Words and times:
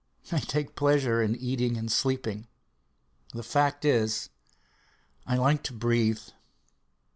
I 0.31 0.39
take 0.39 0.75
pleasure 0.75 1.21
in 1.21 1.35
eating 1.35 1.77
and 1.77 1.91
sleeping. 1.91 2.47
The 3.35 3.43
fact 3.43 3.85
is, 3.85 4.31
I 5.27 5.37
like 5.37 5.61
to 5.65 5.73
breathe. 5.73 6.23